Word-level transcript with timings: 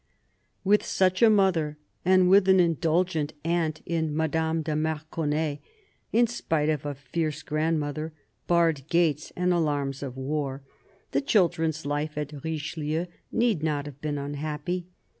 With 0.63 0.83
such 0.83 1.21
a 1.21 1.29
mother, 1.29 1.77
and 2.03 2.27
with 2.27 2.49
an 2.49 2.59
indulgent 2.59 3.33
aunt 3.45 3.83
in 3.85 4.17
Madame 4.17 4.63
de 4.63 4.75
Marconnay— 4.75 5.59
in 6.19 6.25
spite 6.25 6.69
of 6.69 6.87
a 6.87 6.95
fierce 6.95 7.43
grandmother, 7.43 8.11
barred 8.47 8.87
gates 8.87 9.31
and 9.35 9.53
alarms 9.53 10.01
of 10.01 10.17
war— 10.17 10.63
the 11.11 11.21
children's 11.21 11.85
life 11.85 12.17
at 12.17 12.43
Richelieu 12.43 13.05
need 13.31 13.61
not 13.61 13.85
have 13.85 14.01
been 14.01 14.17
unhappy. 14.17 14.87